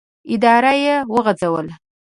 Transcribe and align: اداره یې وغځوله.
اداره 0.33 0.73
یې 0.83 0.95
وغځوله. 1.13 1.73